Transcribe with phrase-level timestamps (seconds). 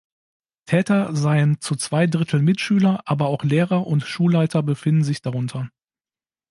[0.65, 5.69] Täter seien zu zwei Drittel Mitschüler, aber auch Lehrer und Schulleiter befinden sich darunter.